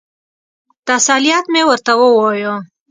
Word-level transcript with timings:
تسلیت 0.87 1.45
مې 1.53 1.61
ورته 1.69 1.93
ووایه. 1.99 2.53